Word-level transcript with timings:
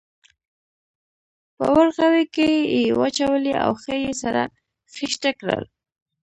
په 1.55 1.65
ورغوي 1.75 2.25
کې 2.35 2.49
یې 2.75 2.83
واچولې 2.99 3.53
او 3.63 3.71
ښه 3.81 3.95
یې 4.03 4.13
سره 4.21 4.41
خیشته 4.93 5.29
کړل. 5.39 5.63